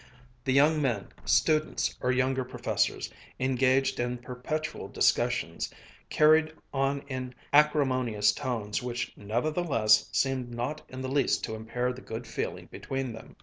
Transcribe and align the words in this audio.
The 0.45 0.51
young 0.51 0.81
men, 0.81 1.09
students 1.25 1.95
or 2.01 2.11
younger 2.11 2.43
professors, 2.43 3.11
engaged 3.39 3.99
in 3.99 4.17
perpetual 4.17 4.87
discussions, 4.87 5.71
carried 6.09 6.53
on 6.73 7.01
in 7.07 7.35
acrimonious 7.53 8.31
tones 8.31 8.81
which 8.81 9.15
nevertheless 9.15 10.09
seemed 10.11 10.55
not 10.55 10.81
in 10.89 11.01
the 11.03 11.07
least 11.11 11.43
to 11.43 11.53
impair 11.53 11.93
the 11.93 12.01
good 12.01 12.25
feeling 12.25 12.65
between 12.65 13.13
them. 13.13 13.35